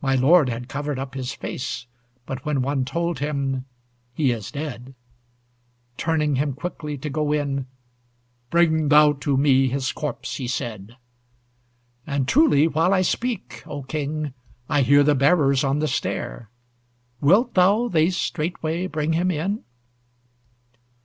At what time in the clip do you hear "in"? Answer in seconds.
7.32-7.66, 19.32-19.64